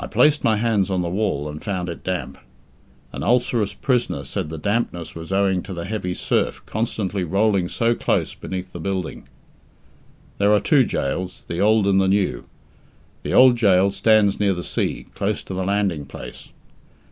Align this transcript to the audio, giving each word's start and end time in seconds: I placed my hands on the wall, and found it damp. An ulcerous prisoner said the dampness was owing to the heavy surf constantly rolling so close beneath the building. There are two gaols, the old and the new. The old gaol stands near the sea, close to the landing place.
I 0.00 0.08
placed 0.08 0.42
my 0.42 0.56
hands 0.56 0.90
on 0.90 1.00
the 1.02 1.08
wall, 1.08 1.48
and 1.48 1.62
found 1.62 1.88
it 1.88 2.02
damp. 2.02 2.38
An 3.12 3.22
ulcerous 3.22 3.72
prisoner 3.72 4.24
said 4.24 4.48
the 4.48 4.58
dampness 4.58 5.14
was 5.14 5.30
owing 5.30 5.62
to 5.62 5.72
the 5.72 5.84
heavy 5.84 6.12
surf 6.12 6.60
constantly 6.66 7.22
rolling 7.22 7.68
so 7.68 7.94
close 7.94 8.34
beneath 8.34 8.72
the 8.72 8.80
building. 8.80 9.28
There 10.38 10.52
are 10.52 10.58
two 10.58 10.82
gaols, 10.84 11.44
the 11.46 11.60
old 11.60 11.86
and 11.86 12.00
the 12.00 12.08
new. 12.08 12.46
The 13.22 13.32
old 13.32 13.56
gaol 13.60 13.92
stands 13.92 14.40
near 14.40 14.54
the 14.54 14.64
sea, 14.64 15.06
close 15.14 15.44
to 15.44 15.54
the 15.54 15.62
landing 15.64 16.04
place. 16.04 16.50